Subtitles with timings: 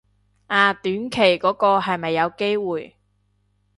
[0.47, 2.95] 啊短期嗰個係咪有機會